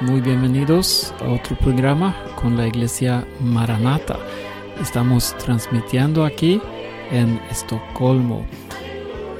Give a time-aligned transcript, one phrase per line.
[0.00, 4.16] muy bienvenidos a otro programa con la Iglesia Maranata.
[4.80, 6.60] Estamos transmitiendo aquí
[7.10, 8.46] en Estocolmo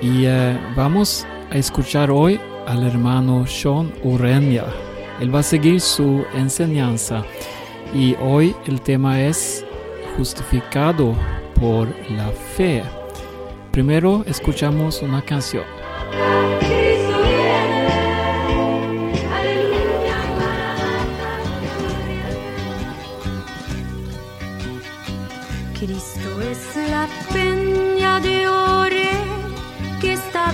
[0.02, 4.64] y eh, vamos a escuchar hoy al hermano Sean Urenia.
[5.20, 7.24] Él va a seguir su enseñanza
[7.94, 9.64] y hoy el tema es
[10.16, 11.14] justificado
[11.60, 12.82] por la fe.
[13.70, 15.87] Primero escuchamos una canción.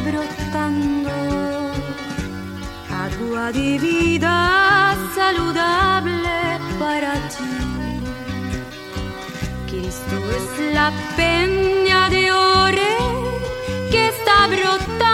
[0.05, 1.11] Brotando,
[3.07, 7.55] agua de vida saludable para ti.
[9.69, 12.97] Cristo es la peña de ore
[13.91, 15.13] que está brotando,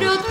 [0.00, 0.27] que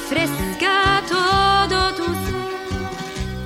[0.00, 2.34] refresca todo tu ser.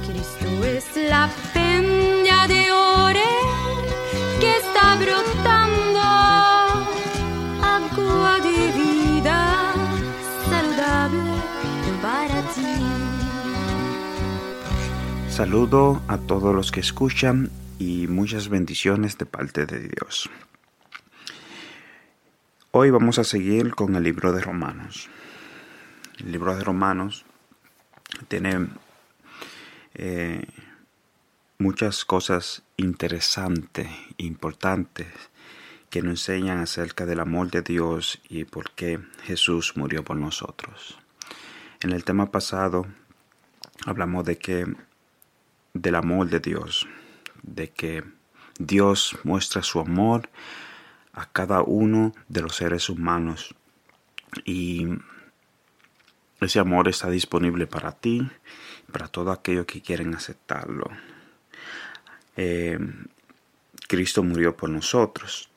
[0.07, 3.33] Cristo es la peña de ore
[4.41, 6.01] que está brotando,
[7.63, 9.73] agua de vida
[10.49, 11.33] saludable
[12.01, 12.73] para ti.
[15.29, 20.31] Saludo a todos los que escuchan y muchas bendiciones de parte de Dios.
[22.71, 25.09] Hoy vamos a seguir con el libro de Romanos.
[26.19, 27.25] El libro de Romanos
[28.29, 28.69] tiene
[29.95, 30.47] eh,
[31.59, 35.09] muchas cosas interesantes, importantes,
[35.91, 40.99] que nos enseñan acerca del amor de Dios y por qué Jesús murió por nosotros.
[41.81, 42.87] En el tema pasado
[43.85, 44.67] hablamos de que
[45.73, 46.87] del amor de Dios,
[47.43, 48.05] de que
[48.59, 50.31] Dios muestra su amor
[51.13, 53.55] a cada uno de los seres humanos
[54.45, 54.87] y
[56.45, 58.29] ese amor está disponible para ti,
[58.93, 60.91] para todos aquellos que quieren aceptarlo.
[62.37, 62.79] Eh,
[63.89, 65.49] Cristo murió por nosotros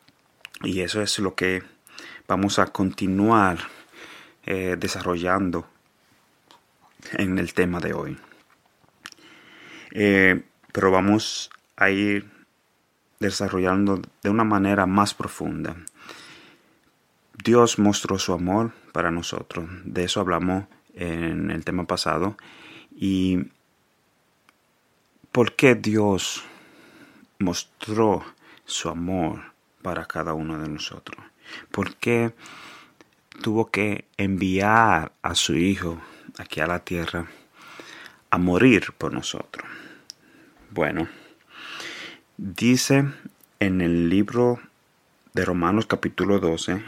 [0.63, 1.63] y eso es lo que
[2.27, 3.57] vamos a continuar
[4.45, 5.67] eh, desarrollando
[7.13, 8.17] en el tema de hoy.
[9.91, 12.29] Eh, pero vamos a ir
[13.19, 15.75] desarrollando de una manera más profunda.
[17.43, 19.65] Dios mostró su amor para nosotros.
[19.85, 20.65] De eso hablamos
[20.97, 22.37] en el tema pasado.
[22.95, 23.45] Y
[25.31, 26.43] por qué Dios
[27.39, 28.25] mostró
[28.65, 31.23] su amor para cada uno de nosotros.
[31.71, 32.33] ¿Por qué
[33.41, 36.01] tuvo que enviar a su Hijo
[36.37, 37.27] aquí a la tierra
[38.31, 39.65] a morir por nosotros?
[40.71, 41.07] Bueno,
[42.37, 43.05] dice
[43.59, 44.59] en el libro
[45.33, 46.83] de Romanos capítulo 12,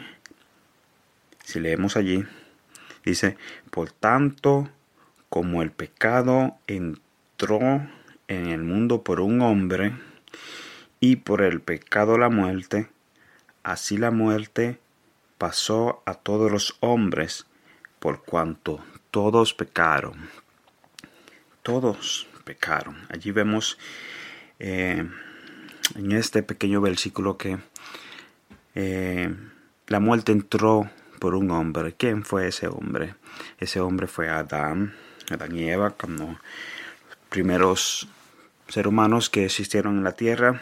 [1.44, 2.26] si leemos allí,
[3.10, 3.38] dice,
[3.70, 4.70] por tanto,
[5.30, 7.60] como el pecado entró
[8.28, 9.94] en el mundo por un hombre,
[11.00, 12.90] y por el pecado la muerte,
[13.64, 14.80] así la muerte
[15.38, 17.46] pasó a todos los hombres,
[18.00, 20.30] por cuanto todos pecaron.
[21.64, 22.98] Todos pecaron.
[23.10, 23.78] Allí vemos
[24.60, 25.10] eh,
[25.96, 27.60] en este pequeño versículo que
[28.76, 29.34] eh,
[29.88, 30.90] la muerte entró
[31.20, 31.94] por un hombre.
[31.94, 33.16] ¿Quién fue ese hombre?
[33.60, 34.94] Ese hombre fue Adán,
[35.30, 38.08] Adán y Eva, como los primeros
[38.68, 40.62] seres humanos que existieron en la tierra.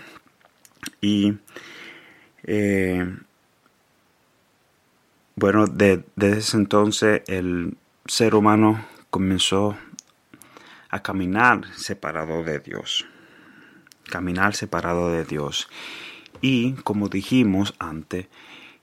[1.01, 1.37] Y
[2.43, 3.05] eh,
[5.35, 6.03] bueno, desde
[6.37, 9.77] ese entonces el ser humano comenzó
[10.89, 13.05] a caminar separado de Dios.
[14.09, 15.69] Caminar separado de Dios.
[16.41, 18.27] Y como dijimos antes,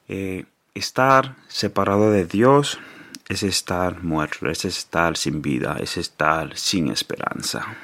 [0.09, 0.45] eh,
[0.75, 2.81] estar separado de Dios
[3.29, 7.77] es estar muerto, es estar sin vida, es estar sin esperanza.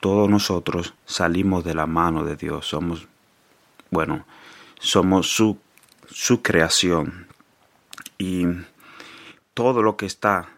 [0.00, 3.06] Todos nosotros salimos de la mano de Dios, somos,
[3.90, 4.26] bueno,
[4.80, 5.58] somos su,
[6.10, 7.28] su creación.
[8.18, 8.46] Y
[9.52, 10.48] todo lo que está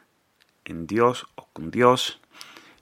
[0.64, 2.20] en Dios o con Dios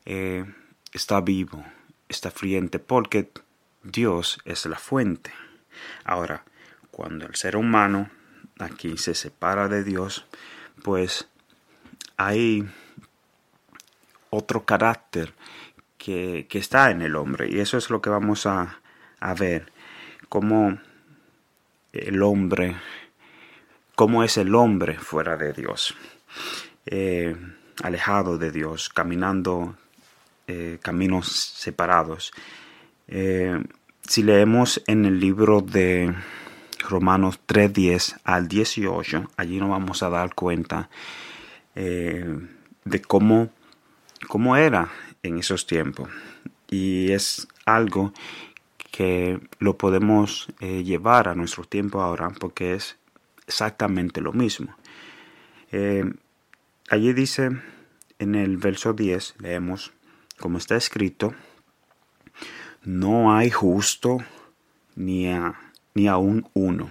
[0.04, 0.44] eh,
[0.92, 1.64] está vivo,
[2.08, 3.30] está friente, porque
[3.82, 5.32] Dios es la fuente.
[6.04, 6.44] Ahora,
[6.90, 8.10] cuando el ser humano
[8.58, 10.26] aquí se separa de Dios,
[10.82, 11.28] pues
[12.16, 12.68] hay
[14.30, 15.32] otro carácter
[15.98, 17.48] que, está en el hombre.
[17.50, 18.80] Y eso es lo que vamos a,
[19.38, 19.72] ver.
[20.28, 20.78] Cómo
[21.92, 22.76] el hombre,
[23.94, 25.94] cómo es el hombre fuera de Dios.
[26.86, 27.36] Eh,
[27.82, 29.76] alejado de Dios, caminando
[30.46, 32.32] eh, caminos separados.
[33.08, 33.62] Eh,
[34.06, 36.14] si leemos en el libro de
[36.88, 40.90] Romanos 3.10 al 18, allí nos vamos a dar cuenta
[41.74, 42.38] eh,
[42.84, 43.50] de cómo,
[44.28, 44.90] cómo era
[45.22, 46.08] en esos tiempos.
[46.70, 48.12] Y es algo
[48.90, 52.96] que lo podemos eh, llevar a nuestro tiempo ahora porque es
[53.46, 54.76] exactamente lo mismo.
[55.72, 56.04] Eh,
[56.90, 57.50] allí dice
[58.18, 59.92] en el verso 10, leemos,
[60.38, 61.34] como está escrito,
[62.84, 64.18] no hay justo
[64.94, 65.63] ni a
[65.94, 66.90] ni aún uno.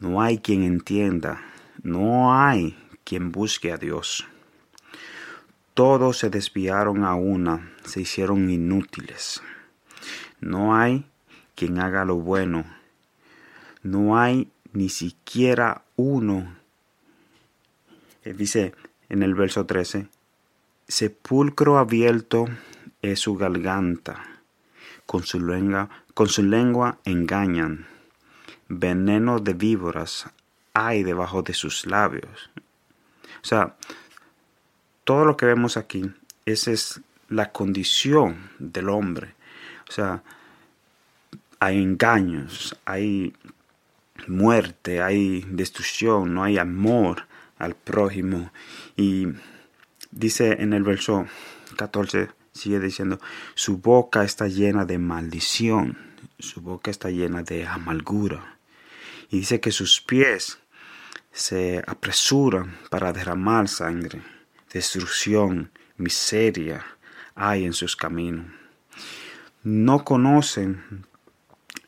[0.00, 1.42] No hay quien entienda,
[1.82, 4.26] no hay quien busque a Dios.
[5.74, 9.42] Todos se desviaron a una, se hicieron inútiles.
[10.40, 11.06] No hay
[11.54, 12.64] quien haga lo bueno.
[13.82, 16.56] No hay ni siquiera uno.
[18.24, 18.74] Eh, dice
[19.08, 20.08] en el verso 13,
[20.88, 22.46] sepulcro abierto
[23.00, 24.35] es su garganta
[25.06, 27.86] con su lengua, con su lengua engañan.
[28.68, 30.28] Veneno de víboras
[30.74, 32.50] hay debajo de sus labios.
[33.42, 33.76] O sea,
[35.04, 36.10] todo lo que vemos aquí,
[36.44, 39.34] esa es la condición del hombre.
[39.88, 40.22] O sea,
[41.60, 43.32] hay engaños, hay
[44.26, 47.26] muerte, hay destrucción, no hay amor
[47.58, 48.50] al prójimo.
[48.96, 49.28] Y
[50.10, 51.26] dice en el verso
[51.76, 53.20] 14, sigue diciendo,
[53.54, 55.98] su boca está llena de maldición,
[56.38, 58.56] su boca está llena de amargura.
[59.30, 60.58] Y dice que sus pies
[61.32, 64.22] se apresuran para derramar sangre,
[64.72, 66.84] destrucción, miseria
[67.34, 68.46] hay en sus caminos.
[69.62, 71.04] No conocen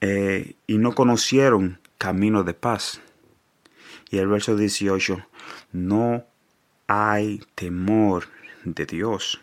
[0.01, 3.01] eh, y no conocieron camino de paz.
[4.11, 5.27] Y el verso 18,
[5.73, 6.25] no
[6.87, 8.29] hay temor
[8.65, 9.41] de Dios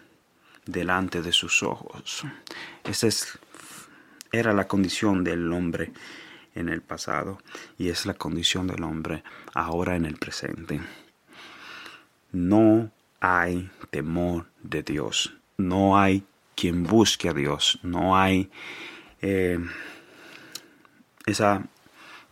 [0.65, 2.23] delante de sus ojos.
[2.83, 3.39] Esa es,
[4.31, 5.91] era la condición del hombre
[6.55, 7.39] en el pasado
[7.77, 10.81] y es la condición del hombre ahora en el presente.
[12.31, 16.23] No hay temor de Dios, no hay
[16.55, 18.49] quien busque a Dios, no hay
[19.21, 19.59] eh,
[21.25, 21.63] esa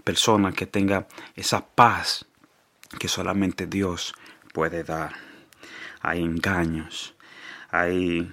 [0.03, 2.25] persona que tenga esa paz
[2.99, 4.13] que solamente Dios
[4.53, 5.13] puede dar.
[6.01, 7.15] Hay engaños,
[7.73, 8.31] ahí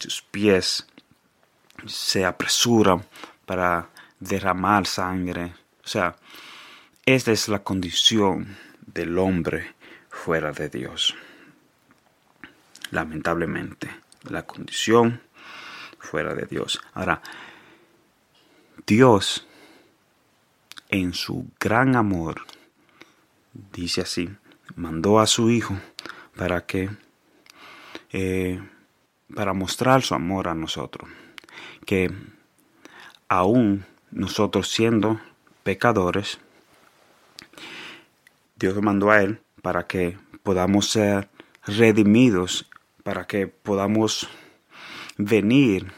[0.00, 0.84] sus pies
[1.86, 3.06] se apresuran
[3.46, 3.88] para
[4.18, 5.54] derramar sangre.
[5.84, 6.16] O sea,
[7.06, 9.74] esta es la condición del hombre
[10.10, 11.14] fuera de Dios.
[12.90, 13.90] Lamentablemente,
[14.24, 15.20] la condición
[16.00, 16.80] fuera de Dios.
[16.94, 17.22] Ahora,
[18.86, 19.46] Dios,
[20.88, 22.44] en su gran amor,
[23.52, 24.30] dice así,
[24.74, 25.78] mandó a su Hijo
[26.36, 26.90] para que
[28.16, 28.62] eh,
[29.34, 31.10] para mostrar su amor a nosotros.
[31.84, 32.12] Que
[33.28, 35.20] aún nosotros siendo
[35.64, 36.38] pecadores,
[38.54, 41.28] Dios mandó a Él para que podamos ser
[41.66, 42.70] redimidos,
[43.02, 44.28] para que podamos
[45.18, 45.92] venir,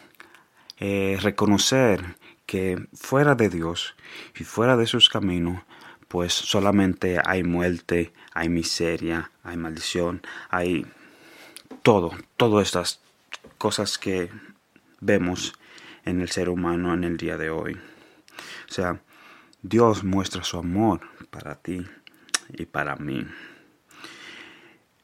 [0.78, 3.94] eh, reconocer que fuera de Dios
[4.34, 5.62] y fuera de sus caminos,
[6.08, 10.86] pues solamente hay muerte, hay miseria, hay maldición, hay
[11.86, 13.00] todo, todas estas
[13.58, 14.28] cosas que
[14.98, 15.52] vemos
[16.04, 17.74] en el ser humano en el día de hoy.
[18.68, 18.98] O sea,
[19.62, 21.86] Dios muestra su amor para ti
[22.54, 23.24] y para mí.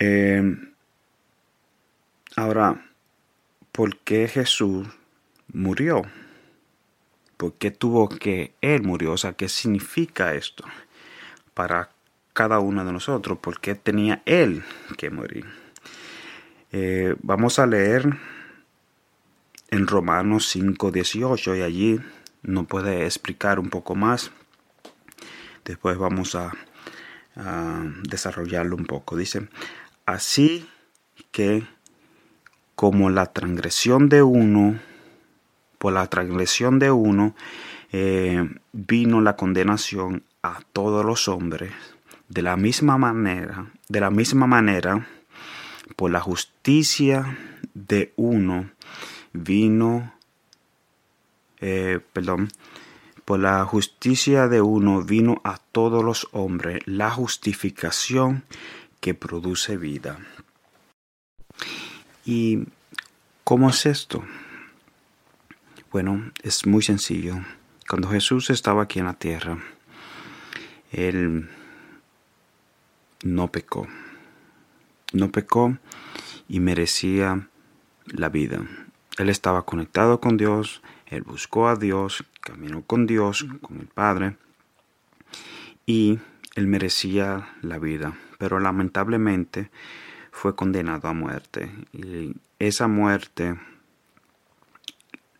[0.00, 0.72] Em,
[2.34, 2.84] ahora,
[3.70, 4.88] ¿por qué Jesús
[5.52, 6.02] murió?
[7.36, 9.12] ¿Por qué tuvo que Él murió?
[9.12, 10.64] O sea, ¿qué significa esto
[11.54, 11.90] para
[12.32, 13.38] cada uno de nosotros?
[13.38, 14.64] ¿Por qué tenía Él
[14.98, 15.61] que morir?
[16.72, 18.18] Eh, vamos a leer
[19.70, 22.00] en Romanos 5, 18 y allí
[22.42, 24.32] nos puede explicar un poco más.
[25.64, 26.52] Después vamos a,
[27.36, 29.16] a desarrollarlo un poco.
[29.16, 29.48] Dice,
[30.06, 30.68] así
[31.30, 31.62] que
[32.74, 34.78] como la transgresión de uno,
[35.78, 37.34] por la transgresión de uno,
[37.92, 41.72] eh, vino la condenación a todos los hombres,
[42.28, 45.06] de la misma manera, de la misma manera,
[45.96, 47.38] por la justicia
[47.74, 48.70] de uno
[49.32, 50.14] vino,
[51.60, 52.48] eh, perdón,
[53.24, 58.44] por la justicia de uno vino a todos los hombres la justificación
[59.00, 60.18] que produce vida.
[62.24, 62.64] ¿Y
[63.44, 64.24] cómo es esto?
[65.90, 67.36] Bueno, es muy sencillo.
[67.88, 69.58] Cuando Jesús estaba aquí en la tierra,
[70.90, 71.50] Él
[73.24, 73.86] no pecó.
[75.12, 75.78] No pecó
[76.48, 77.48] y merecía
[78.06, 78.62] la vida.
[79.18, 84.36] Él estaba conectado con Dios, él buscó a Dios, caminó con Dios, con el Padre,
[85.84, 86.18] y
[86.54, 89.70] él merecía la vida, pero lamentablemente
[90.30, 91.70] fue condenado a muerte.
[91.92, 93.56] Y esa muerte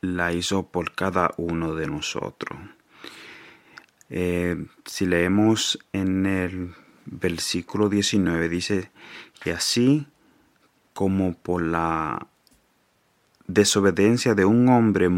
[0.02, 2.58] la hizo por cada uno de nosotros.
[4.10, 6.74] Eh, si leemos en el
[7.06, 8.90] versículo 19, dice
[9.40, 10.06] que así
[10.92, 12.26] como por la
[13.46, 15.08] desobediencia de un hombre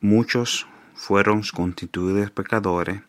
[0.00, 3.02] muchos fueron constituidos pecadores,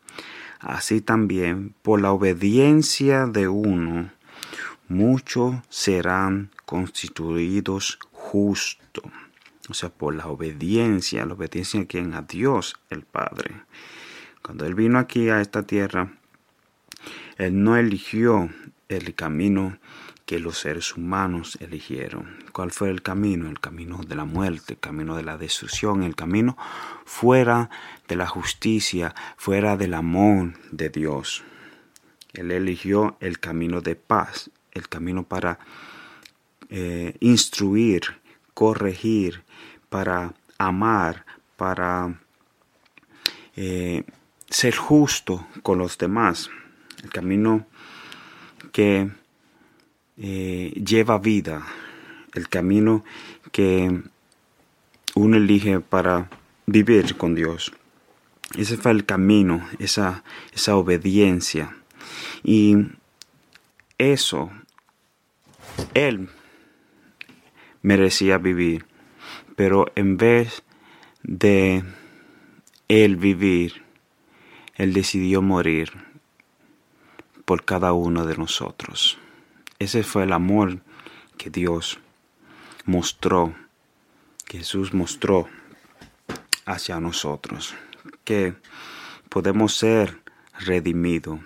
[0.59, 4.11] así también por la obediencia de uno
[4.87, 9.03] muchos serán constituidos justos.
[9.69, 12.13] O sea, por la obediencia, la obediencia a quien?
[12.13, 13.55] A Dios el Padre.
[14.41, 16.13] Cuando Él vino aquí a esta tierra,
[17.37, 18.49] Él no eligió
[18.89, 19.77] el camino
[20.25, 22.37] que los seres humanos eligieron.
[22.51, 23.49] ¿Cuál fue el camino?
[23.49, 26.57] El camino de la muerte, el camino de la destrucción, el camino
[27.05, 27.69] fuera
[28.07, 31.43] de la justicia, fuera del amor de Dios.
[32.33, 35.59] Él eligió el camino de paz, el camino para
[36.69, 38.21] eh, instruir,
[38.53, 39.43] corregir,
[39.89, 41.25] para amar,
[41.57, 42.19] para
[43.55, 44.03] eh,
[44.49, 46.49] ser justo con los demás.
[47.03, 47.67] El camino
[48.71, 49.11] que
[50.17, 51.65] eh, lleva vida,
[52.33, 53.03] el camino
[53.51, 54.01] que
[55.15, 56.29] uno elige para
[56.65, 57.73] vivir con Dios.
[58.57, 61.75] Ese fue el camino, esa, esa obediencia.
[62.43, 62.77] Y
[63.97, 64.51] eso,
[65.93, 66.29] Él
[67.81, 68.85] merecía vivir,
[69.55, 70.63] pero en vez
[71.23, 71.83] de
[72.87, 73.83] Él vivir,
[74.75, 76.12] Él decidió morir
[77.45, 79.17] por cada uno de nosotros.
[79.79, 80.79] Ese fue el amor
[81.37, 81.99] que Dios
[82.85, 83.53] mostró,
[84.47, 85.47] Jesús mostró
[86.65, 87.75] hacia nosotros,
[88.23, 88.55] que
[89.29, 90.21] podemos ser
[90.59, 91.39] redimidos.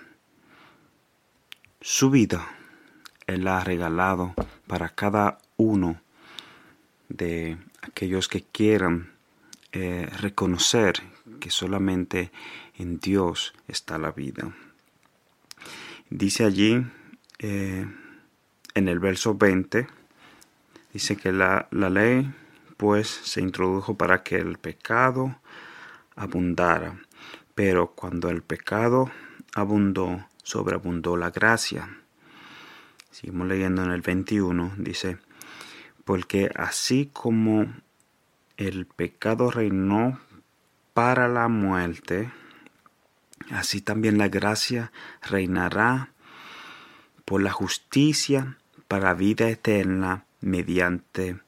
[1.80, 2.48] Su vida
[3.26, 4.34] Él la ha regalado
[4.66, 6.00] para cada uno
[7.08, 9.12] de aquellos que quieran
[9.72, 11.02] eh, reconocer
[11.40, 12.30] que solamente
[12.76, 14.54] en Dios está la vida.
[16.10, 16.86] Dice allí
[17.38, 17.86] eh,
[18.74, 19.86] en el verso 20
[20.92, 22.32] dice que la, la, ley
[22.78, 25.36] pues se introdujo para que el pecado
[26.16, 26.98] abundara,
[27.54, 29.10] pero cuando el pecado
[29.54, 31.98] abundó, sobreabundó la gracia.
[33.10, 35.18] Seguimos leyendo en el 21, dice,
[36.04, 37.66] porque así como
[38.56, 40.18] el pecado reinó
[40.94, 42.30] para la muerte,
[43.50, 46.10] así también la gracia reinará
[47.24, 48.56] por la justicia
[48.88, 51.40] para vida eterna mediante,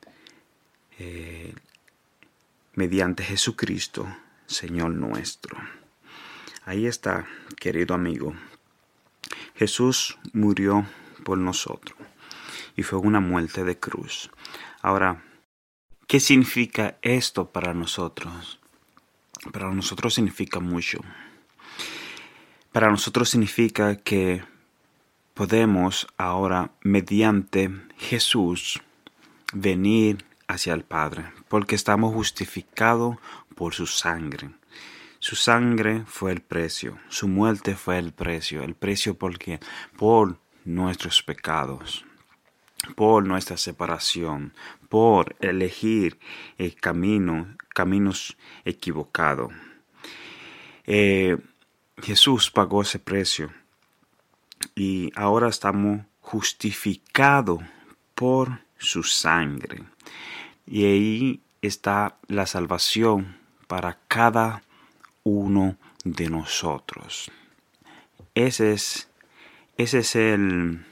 [0.98, 1.54] eh,
[2.74, 4.06] mediante Jesucristo,
[4.46, 5.56] Señor nuestro.
[6.66, 7.26] Ahí está,
[7.58, 8.34] querido amigo.
[9.54, 10.86] Jesús murió
[11.24, 11.98] por nosotros
[12.76, 14.30] y fue una muerte de cruz.
[14.82, 15.22] Ahora,
[16.06, 18.60] ¿qué significa esto para nosotros?
[19.52, 21.00] Para nosotros significa mucho.
[22.72, 24.42] Para nosotros significa que
[25.34, 28.80] podemos ahora, mediante Jesús,
[29.52, 33.16] venir hacia el Padre, porque estamos justificados
[33.54, 34.50] por su sangre.
[35.18, 39.60] Su sangre fue el precio, su muerte fue el precio, el precio porque
[39.96, 42.04] por nuestros pecados,
[42.94, 44.54] por nuestra separación,
[44.88, 46.18] por elegir
[46.56, 49.52] el camino, caminos equivocados.
[50.86, 51.36] Eh,
[52.02, 53.52] Jesús pagó ese precio
[54.74, 57.62] y ahora estamos justificados
[58.14, 59.82] por su sangre.
[60.66, 64.62] Y ahí está la salvación para cada
[65.24, 67.30] uno de nosotros.
[68.34, 69.08] Ese es,
[69.76, 70.84] ese es el,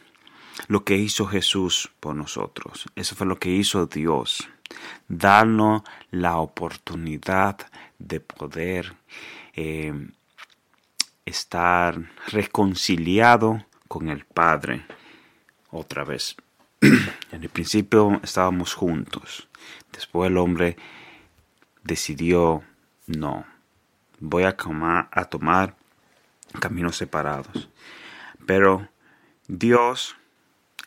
[0.66, 2.86] lo que hizo Jesús por nosotros.
[2.94, 4.48] Eso fue lo que hizo Dios.
[5.08, 7.58] Darnos la oportunidad
[7.98, 8.94] de poder
[9.54, 10.10] eh,
[11.28, 14.84] estar reconciliado con el Padre
[15.70, 16.36] otra vez.
[16.80, 19.48] en el principio estábamos juntos.
[19.92, 20.76] Después el hombre
[21.84, 22.62] decidió,
[23.06, 23.44] no,
[24.20, 25.76] voy a, tomar
[26.60, 27.68] caminos separados.
[28.46, 28.88] Pero
[29.46, 30.16] Dios,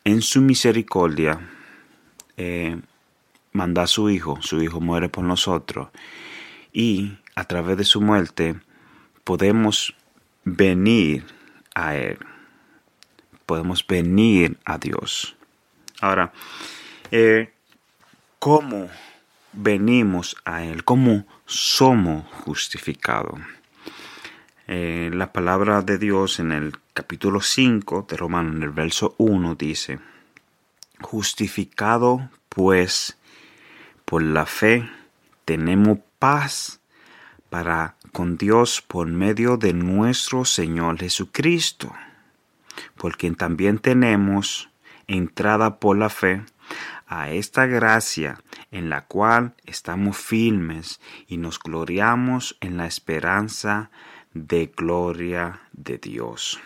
[0.04, 1.40] en su misericordia,
[2.36, 2.80] eh,
[3.52, 5.88] manda a su Hijo, su Hijo muere por nosotros,
[6.72, 8.60] y a través de su muerte
[9.24, 9.94] podemos
[10.44, 11.24] venir
[11.74, 12.18] a Él.
[13.46, 15.36] Podemos venir a Dios.
[16.00, 16.32] Ahora,
[17.10, 17.52] eh,
[18.38, 18.88] ¿cómo
[19.52, 20.84] venimos a Él?
[20.84, 23.40] ¿Cómo somos justificados?
[24.68, 29.54] Eh, la palabra de Dios en el capítulo 5 de Romanos, en el verso 1,
[29.56, 29.98] dice,
[31.00, 33.18] justificado pues
[34.04, 34.88] por la fe,
[35.44, 36.81] tenemos paz
[37.52, 41.92] para con Dios por medio de nuestro Señor Jesucristo,
[42.96, 44.70] por quien también tenemos
[45.06, 46.46] entrada por la fe
[47.06, 53.90] a esta gracia en la cual estamos firmes y nos gloriamos en la esperanza
[54.32, 56.58] de gloria de Dios.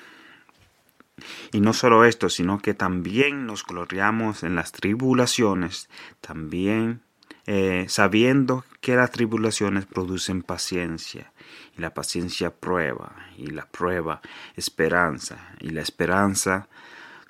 [1.51, 7.03] Y no solo esto, sino que también nos gloriamos en las tribulaciones, también
[7.47, 11.33] eh, sabiendo que las tribulaciones producen paciencia,
[11.77, 14.21] y la paciencia prueba, y la prueba
[14.57, 16.69] esperanza, y la esperanza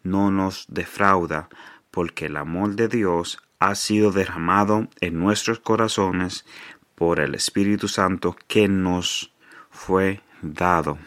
[0.02, 1.48] no nos defrauda,
[1.90, 6.44] porque el amor de Dios ha sido derramado en nuestros corazones
[6.94, 9.32] por el Espíritu Santo que nos
[9.70, 10.98] fue dado.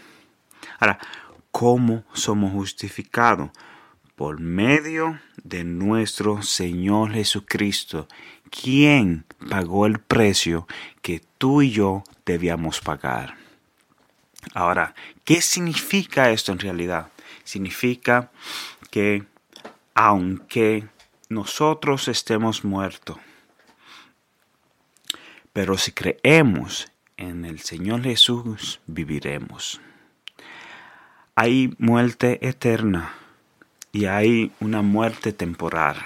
[0.80, 1.00] Ahora,
[1.52, 3.52] ¿cómo somos justificados?
[4.20, 8.06] Por medio de nuestro Señor Jesucristo,
[8.50, 10.68] quien pagó el precio
[11.02, 13.38] que tú y yo debíamos pagar.
[14.54, 17.08] Ahora, ¿qué significa esto en realidad?
[17.46, 18.30] Significa
[18.92, 19.24] que
[19.94, 20.90] aunque
[21.30, 23.16] nosotros estemos muertos,
[25.54, 29.80] pero si creemos en el Señor Jesús, viviremos.
[31.36, 33.14] Hay muerte eterna
[33.92, 35.98] y hay una muerte temporal.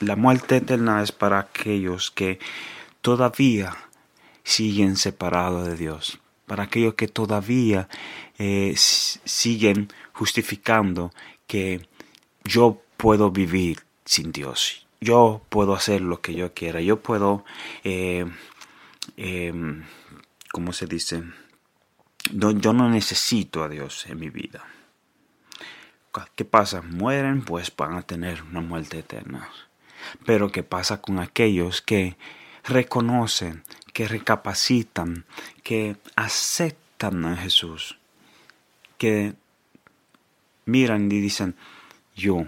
[0.00, 2.38] La muerte eterna es para aquellos que
[3.00, 3.76] todavía
[4.44, 7.88] siguen separados de Dios, para aquellos que todavía
[8.38, 11.12] eh, siguen justificando
[11.46, 11.88] que
[12.44, 14.86] yo puedo vivir sin Dios.
[15.00, 16.80] Yo puedo hacer lo que yo quiera.
[16.80, 17.44] Yo puedo,
[17.84, 18.24] eh,
[19.16, 19.84] em,
[20.52, 21.22] ¿cómo se dice?
[22.32, 24.64] yo no necesito a Dios en mi vida.
[26.34, 26.82] ¿Qué pasa?
[26.82, 29.50] Mueren, pues van a tener una muerte eterna.
[30.24, 32.16] Pero ¿qué pasa con aquellos que
[32.64, 35.24] reconocen, que recapacitan,
[35.62, 37.98] que aceptan a Jesús?
[38.98, 39.34] Que
[40.64, 41.54] miran y dicen,
[42.14, 42.46] yo,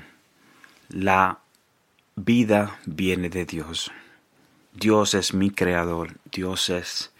[0.88, 1.40] la
[2.16, 3.90] vida viene de Dios.
[4.72, 7.12] Dios es mi creador, Dios es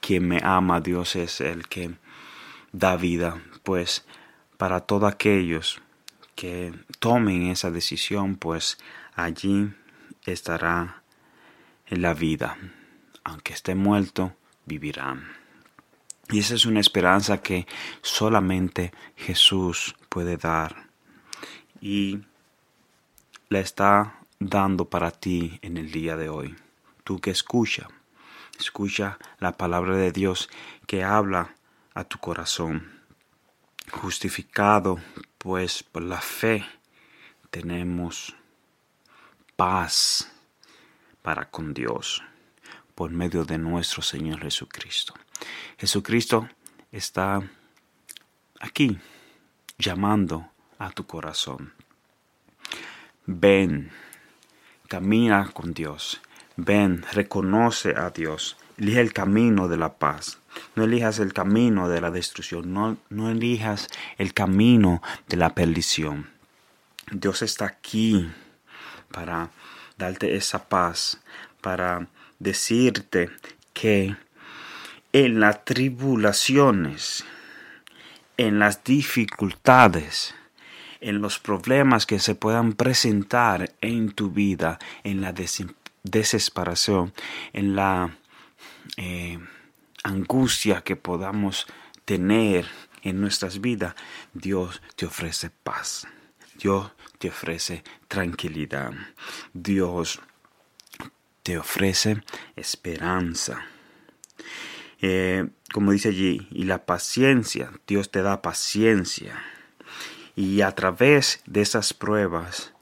[0.00, 1.92] quien me ama, Dios es el que
[2.72, 3.40] da vida.
[3.62, 4.04] Pues
[4.60, 5.80] para todos aquellos
[6.34, 8.76] que tomen esa decisión, pues
[9.14, 9.72] allí
[10.26, 11.02] estará
[11.88, 12.58] la vida.
[13.24, 15.32] Aunque esté muerto, vivirán.
[16.28, 17.66] Y esa es una esperanza que
[18.02, 20.90] solamente Jesús puede dar.
[21.80, 22.18] Y
[23.48, 26.54] la está dando para ti en el día de hoy.
[27.02, 27.88] Tú que escucha,
[28.58, 30.50] escucha la palabra de Dios
[30.86, 31.54] que habla
[31.94, 32.99] a tu corazón.
[33.92, 34.98] Justificado
[35.38, 36.64] pues por la fe
[37.50, 38.34] tenemos
[39.56, 40.30] paz
[41.22, 42.22] para con Dios
[42.94, 45.14] por medio de nuestro Señor Jesucristo.
[45.78, 46.48] Jesucristo
[46.92, 47.40] está
[48.60, 48.98] aquí,
[49.78, 51.72] llamando a tu corazón.
[53.24, 53.90] Ven,
[54.88, 56.20] camina con Dios.
[56.56, 58.56] Ven, reconoce a Dios.
[58.76, 60.39] Elige el camino de la paz.
[60.74, 62.72] No elijas el camino de la destrucción.
[62.72, 66.30] No, no elijas el camino de la perdición.
[67.10, 68.30] Dios está aquí
[69.10, 69.50] para
[69.96, 71.20] darte esa paz,
[71.60, 72.06] para
[72.38, 73.30] decirte
[73.72, 74.16] que
[75.12, 77.24] en las tribulaciones,
[78.36, 80.34] en las dificultades,
[81.00, 85.34] en los problemas que se puedan presentar en tu vida, en la
[86.02, 87.12] desesperación,
[87.52, 88.16] en la
[88.96, 89.38] eh,
[90.02, 91.66] angustia que podamos
[92.04, 92.66] tener
[93.02, 93.94] en nuestras vidas,
[94.34, 96.06] Dios te ofrece paz.
[96.58, 98.92] Dios te ofrece tranquilidad.
[99.52, 100.20] Dios
[101.42, 102.22] te ofrece
[102.56, 103.64] esperanza.
[105.00, 109.42] Eh, como dice allí, y la paciencia, Dios te da paciencia.
[110.36, 112.74] Y a través de esas pruebas,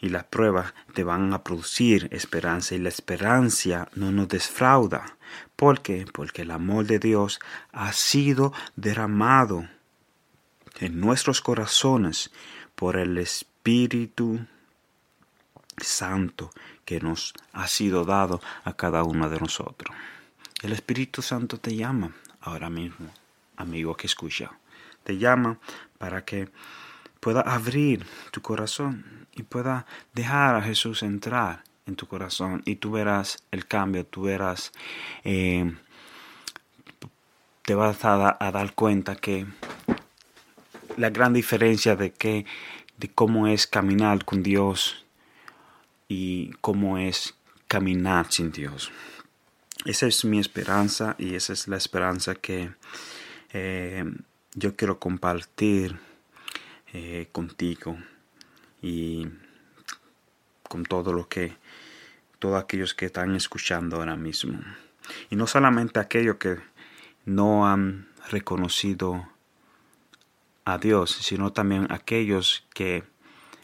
[0.00, 5.16] y las pruebas te van a producir esperanza, y la esperanza no nos defrauda.
[5.56, 6.06] ¿Por qué?
[6.10, 7.38] Porque el amor de Dios
[7.72, 9.68] ha sido derramado
[10.80, 12.30] en nuestros corazones
[12.74, 14.40] por el Espíritu
[15.76, 16.50] Santo
[16.84, 19.94] que nos ha sido dado a cada uno de nosotros.
[20.62, 23.10] El Espíritu Santo te llama ahora mismo,
[23.56, 24.50] amigo que escucha.
[25.04, 25.58] Te llama
[25.98, 26.48] para que
[27.20, 32.92] pueda abrir tu corazón y pueda dejar a Jesús entrar en tu corazón y tú
[32.92, 34.72] verás el cambio, tú verás,
[35.24, 35.74] eh,
[37.62, 39.46] te vas a, dar cuenta que
[40.96, 42.46] la gran diferencia de que
[42.96, 45.04] de cómo es caminar con Dios
[46.08, 47.34] y cómo es
[47.68, 48.90] caminar sin Dios.
[49.84, 52.72] Esa es mi esperanza y esa es la esperanza que
[53.52, 54.04] eh,
[54.54, 55.98] yo quiero compartir
[56.92, 57.96] eh, contigo
[58.82, 59.28] y
[60.62, 61.56] con todo lo que
[62.38, 64.58] todos aquellos que están escuchando ahora mismo.
[65.28, 66.58] Y no solamente aquellos que
[67.24, 69.28] no han reconocido
[70.64, 73.04] a Dios, sino también aquellos que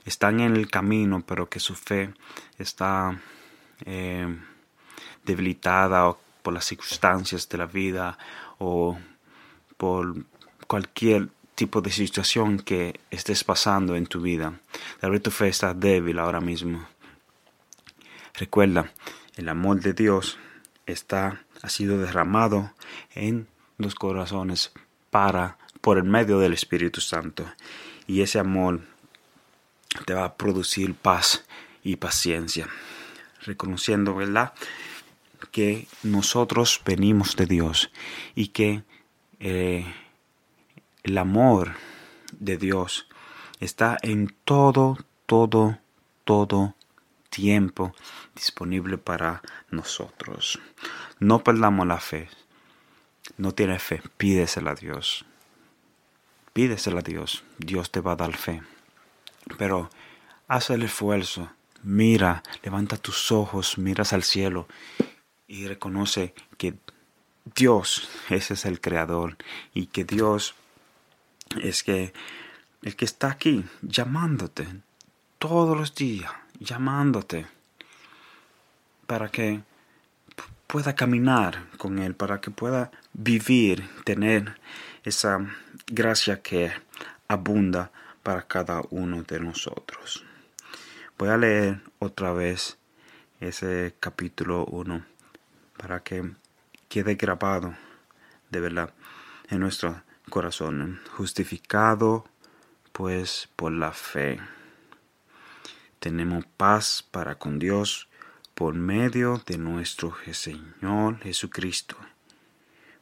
[0.05, 2.13] están en el camino, pero que su fe
[2.59, 3.19] está
[3.85, 4.39] eh,
[5.25, 8.19] debilitada por las circunstancias de la vida
[8.59, 8.99] o
[9.77, 10.25] por
[10.67, 14.61] cualquier tipo de situación que estés pasando en tu vida.
[15.01, 16.87] Tal vez tu fe está débil ahora mismo.
[18.35, 18.93] Recuerda,
[19.37, 20.39] el amor de Dios
[20.87, 22.73] está, ha sido derramado
[23.15, 24.73] en los corazones
[25.11, 27.51] para, por el medio del Espíritu Santo.
[28.07, 28.83] Y ese amor
[30.05, 31.45] te va a producir paz
[31.83, 32.69] y paciencia.
[33.43, 34.53] Reconociendo, ¿verdad?
[35.51, 37.91] que nosotros venimos de Dios
[38.35, 38.83] y que
[39.41, 39.87] eh,
[41.07, 41.75] el amor
[42.33, 43.09] de Dios
[43.61, 45.79] está en todo, todo,
[46.25, 46.75] todo
[47.31, 47.95] tiempo
[48.35, 49.41] disponible para
[49.71, 50.59] nosotros.
[51.21, 52.29] No perdamos la fe.
[53.37, 55.25] No tienes fe, pídesela a Dios.
[56.53, 57.45] Pídesela a Dios.
[57.59, 58.63] Dios te va a dar fe.
[59.59, 59.91] Pero
[60.49, 61.53] haz el esfuerzo.
[61.85, 64.67] Mira, levanta tus ojos, miras al cielo
[65.47, 66.75] y reconoce que
[67.55, 69.37] Dios ese es el creador
[69.73, 70.57] y que Dios
[71.61, 72.13] es que
[72.83, 74.67] el que está aquí llamándote
[75.39, 77.47] todos los días, llamándote
[79.07, 79.63] para que
[80.67, 84.59] pueda caminar con Él, para que pueda vivir, tener
[85.05, 85.39] esa
[85.87, 86.73] gracia que
[87.29, 87.91] abunda
[88.23, 90.25] para cada uno de nosotros.
[91.19, 92.77] Voy a leer otra vez
[93.41, 95.05] ese capítulo 1
[95.77, 96.33] para que
[96.89, 97.75] quede grabado
[98.51, 98.93] de verdad
[99.49, 102.25] en nuestro corazón, justificado
[102.93, 104.41] pues por la fe.
[105.99, 108.09] Tenemos paz para con Dios
[108.55, 111.97] por medio de nuestro Señor Jesucristo,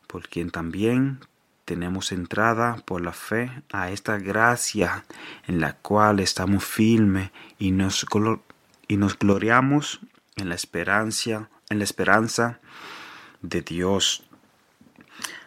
[0.06, 1.20] por quien también
[1.64, 5.04] tenemos entrada por la fe a esta gracia
[5.46, 8.04] en la cual estamos firmes y nos,
[8.88, 10.00] y nos gloriamos
[10.37, 12.60] en la esperanza en la esperanza
[13.42, 14.24] de Dios.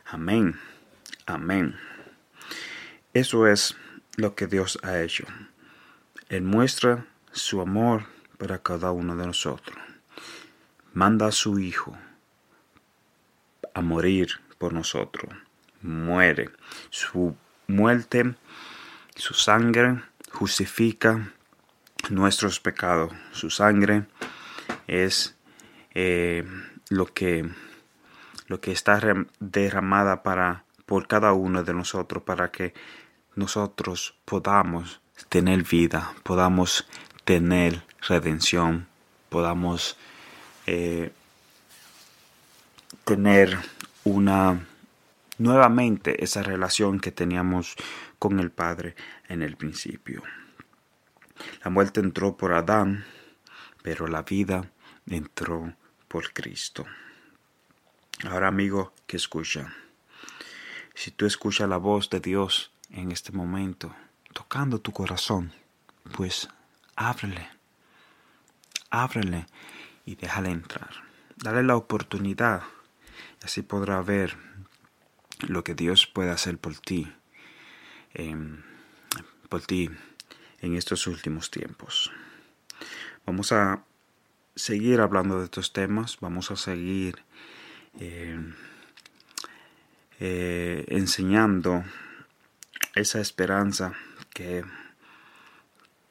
[0.06, 0.60] Amén.
[1.30, 1.76] Amén.
[3.14, 3.76] Eso es
[4.16, 5.26] lo que Dios ha hecho.
[6.30, 8.06] Él muestra su amor
[8.38, 9.78] para cada uno de nosotros.
[10.94, 11.98] Manda a su Hijo
[13.74, 15.30] a morir por nosotros.
[15.82, 16.50] Muere.
[16.92, 17.36] Su
[17.68, 18.36] muerte,
[19.16, 21.34] su sangre justifica
[22.10, 23.12] nuestros pecados.
[23.34, 24.06] Su sangre
[24.88, 25.36] es
[25.94, 26.46] eh,
[26.90, 27.50] lo, que,
[28.48, 29.02] lo que está
[29.42, 32.74] derramada para, por cada uno de nosotros para que
[33.36, 36.88] nosotros podamos tener vida, podamos
[37.26, 38.88] tener redención,
[39.30, 39.98] podamos
[40.66, 41.12] eh,
[43.04, 43.60] tener
[44.06, 44.66] una
[45.38, 47.76] nuevamente esa relación que teníamos
[48.18, 48.96] con el Padre
[49.28, 50.24] en el principio.
[51.64, 53.06] La muerte entró por Adán,
[53.84, 54.72] pero la vida
[55.06, 55.74] entró
[56.08, 56.86] por Cristo.
[58.24, 59.76] Ahora amigo que escucha,
[60.98, 63.96] si tú escuchas la voz de Dios en este momento,
[64.34, 65.54] tocando tu corazón,
[66.16, 66.50] pues
[66.96, 67.48] ábrele,
[68.90, 69.46] ábrele
[70.08, 70.90] y déjale entrar.
[71.36, 72.64] Dale la oportunidad,
[73.44, 74.38] así podrá ver
[75.48, 77.14] lo que Dios puede hacer por ti,
[78.16, 78.64] em,
[79.50, 79.92] por ti
[80.62, 82.12] en estos últimos tiempos.
[83.24, 83.84] Vamos a
[84.56, 87.24] seguir hablando de estos temas, vamos a seguir
[88.00, 88.56] em,
[90.20, 91.84] eh, enseñando
[92.96, 93.94] esa esperanza
[94.34, 94.64] que,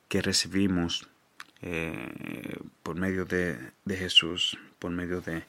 [0.09, 1.09] que recibimos
[1.62, 5.45] eh, por medio de, de, Jesús, por medio de,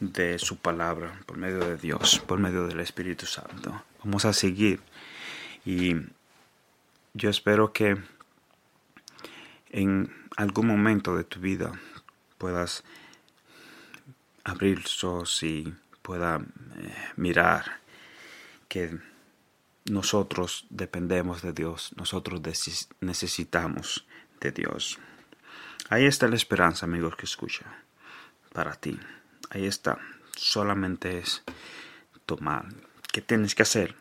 [0.00, 3.82] de su palabra, por medio de Dios, por medio del Espíritu Santo.
[4.04, 4.80] Vamos a seguir
[5.64, 5.96] y
[7.14, 7.96] yo espero que
[9.70, 11.72] en algún momento de tu vida
[12.38, 12.84] puedas
[14.44, 17.80] abrir ojos y pueda eh, mirar
[18.68, 18.98] que
[19.84, 22.40] nosotros dependemos de Dios, nosotros
[23.00, 24.06] necesitamos
[24.40, 24.98] de Dios.
[25.88, 27.68] Ahí está la esperanza, amigos que escuchan,
[28.52, 28.98] para ti.
[29.50, 29.98] Ahí está.
[30.34, 31.44] Solamente es
[32.26, 32.66] tomar.
[33.12, 33.94] ¿Qué tienes que hacer?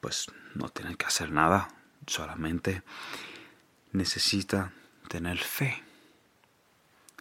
[0.00, 1.68] Pues no tienes que hacer nada.
[2.06, 2.82] Solamente
[3.92, 4.72] necesita
[5.08, 5.82] tener fe.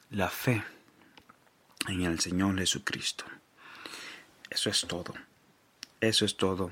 [0.10, 0.64] La fe
[1.88, 3.26] en el Señor Jesucristo.
[4.50, 5.14] Eso es todo.
[6.02, 6.72] Eso es todo.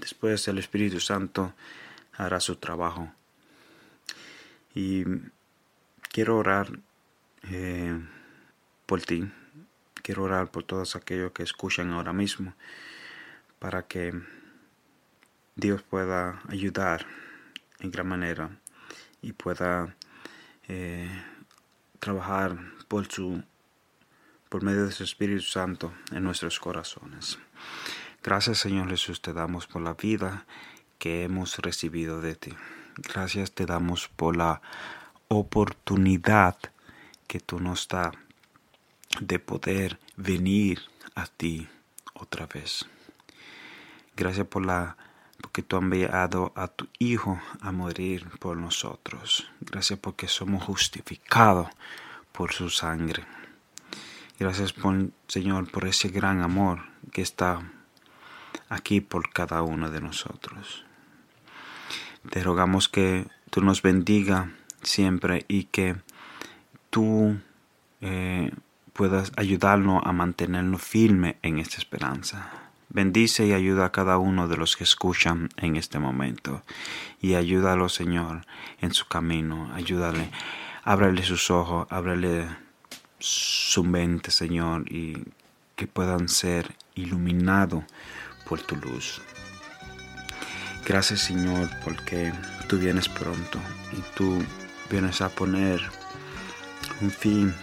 [0.00, 1.54] Después el Espíritu Santo
[2.16, 3.12] hará su trabajo.
[4.74, 5.04] Y
[6.12, 6.78] quiero orar
[7.50, 7.98] eh,
[8.86, 9.30] por ti.
[10.02, 12.54] Quiero orar por todos aquellos que escuchan ahora mismo
[13.58, 14.12] para que
[15.56, 17.06] Dios pueda ayudar
[17.80, 18.50] en gran manera
[19.22, 19.96] y pueda
[20.68, 21.10] eh,
[21.98, 22.56] trabajar
[22.86, 23.42] por su
[24.48, 27.38] por medio de su Espíritu Santo en nuestros corazones.
[28.26, 30.46] Gracias Señor Jesús te damos por la vida
[30.98, 32.52] que hemos recibido de ti.
[32.96, 34.60] Gracias te damos por la
[35.28, 36.58] oportunidad
[37.28, 38.10] que tú nos das
[39.20, 40.82] de poder venir
[41.14, 41.68] a ti
[42.14, 42.86] otra vez.
[44.16, 44.96] Gracias por la
[45.40, 49.48] porque tú has enviado a tu Hijo a morir por nosotros.
[49.60, 51.68] Gracias porque somos justificados
[52.32, 53.24] por su sangre.
[54.40, 54.74] Gracias,
[55.28, 56.80] Señor, por ese gran amor
[57.12, 57.62] que está
[58.68, 60.84] aquí por cada uno de nosotros.
[62.30, 64.50] Te rogamos que tú nos bendiga
[64.82, 65.96] siempre y que
[66.90, 67.38] tú
[68.00, 68.50] eh,
[68.92, 72.50] puedas ayudarnos a mantenernos firme en esta esperanza.
[72.88, 76.62] Bendice y ayuda a cada uno de los que escuchan en este momento.
[77.20, 78.46] Y ayúdalo, Señor,
[78.80, 79.70] en su camino.
[79.74, 80.30] Ayúdale.
[80.82, 82.46] Ábrele sus ojos, ábrele
[83.18, 85.24] su mente, Señor, y
[85.74, 87.84] que puedan ser iluminados
[88.48, 89.20] por tu luz.
[90.84, 92.32] Gracias, Señor, porque
[92.68, 93.58] tú vienes pronto
[93.92, 94.42] y tú
[94.88, 95.80] vienes a poner
[97.00, 97.54] un fin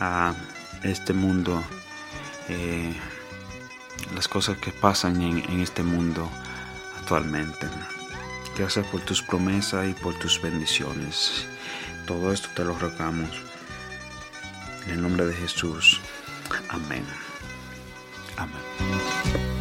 [0.00, 0.34] a
[0.82, 1.62] este mundo,
[2.48, 2.94] eh,
[4.14, 6.30] las cosas que pasan en, en este mundo
[7.00, 7.66] actualmente.
[8.56, 11.46] Gracias por tus promesas y por tus bendiciones.
[12.06, 13.30] Todo esto te lo rogamos.
[14.86, 16.00] En el nombre de Jesús.
[16.70, 17.04] Amén.
[18.36, 19.57] Amén.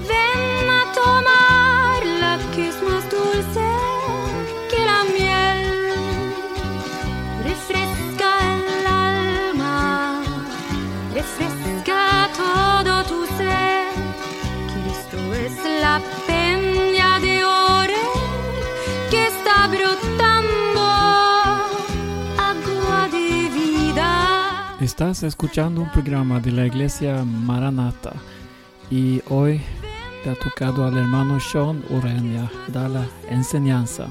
[24.98, 28.14] Estás escuchando un programa de la iglesia Maranata
[28.90, 29.62] y hoy
[30.30, 34.08] ha tocado al hermano Sean Urania dar la enseñanza.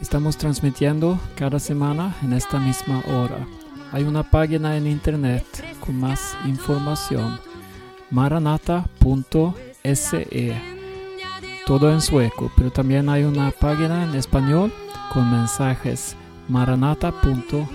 [0.00, 3.46] Estamos transmitiendo cada semana en esta misma hora.
[3.92, 5.44] Hay una página en internet
[5.80, 7.40] con más información,
[8.10, 8.86] maranata.se.
[11.66, 14.72] Todo en sueco, pero también hay una página en español
[15.12, 16.16] con mensajes
[16.48, 17.66] maranata.do.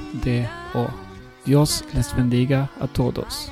[1.46, 3.52] Dios les bendiga a todos.